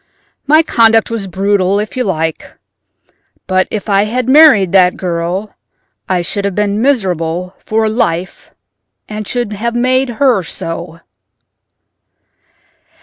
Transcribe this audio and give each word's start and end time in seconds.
My 0.47 0.63
conduct 0.63 1.11
was 1.11 1.27
brutal 1.27 1.77
if 1.79 1.95
you 1.95 2.03
like, 2.03 2.53
but 3.45 3.67
if 3.69 3.87
I 3.87 4.05
had 4.05 4.27
married 4.27 4.71
that 4.71 4.97
girl 4.97 5.53
I 6.09 6.23
should 6.23 6.43
have 6.43 6.55
been 6.55 6.81
miserable 6.81 7.55
for 7.63 7.87
life 7.87 8.49
and 9.07 9.27
should 9.27 9.53
have 9.53 9.75
made 9.75 10.09
her 10.17 10.41
so." 10.41 11.01